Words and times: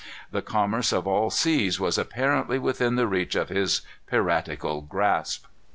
The 0.31 0.41
commerce 0.41 0.91
of 0.91 1.05
all 1.05 1.29
seas 1.29 1.79
was 1.79 1.99
apparently 1.99 2.57
within 2.57 2.95
the 2.95 3.05
reach 3.05 3.35
of 3.35 3.49
his 3.49 3.81
piratical 4.07 4.81
grasp. 4.81 5.45